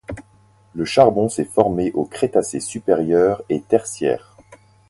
Le 0.73 0.83
charbon 0.83 1.29
s'est 1.29 1.45
formé 1.45 1.91
au 1.91 2.05
Crétacé 2.05 2.59
supérieur 2.59 3.43
et 3.49 3.61
tertiaire. 3.61 4.35